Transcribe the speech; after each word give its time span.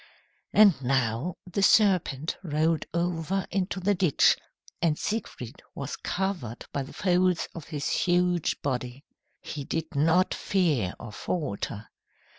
And 0.51 0.81
now 0.83 1.35
the 1.45 1.61
serpent 1.61 2.35
rolled 2.41 2.87
over 2.91 3.45
into 3.51 3.79
the 3.79 3.93
ditch, 3.93 4.35
and 4.81 4.97
Siegfried 4.97 5.61
was 5.75 5.95
covered 5.95 6.65
by 6.73 6.81
the 6.81 6.91
folds 6.91 7.47
of 7.53 7.65
his 7.65 7.87
huge 7.87 8.63
body. 8.63 9.05
He 9.41 9.63
did 9.63 9.93
not 9.95 10.33
fear 10.33 10.95
or 10.99 11.11
falter. 11.11 11.87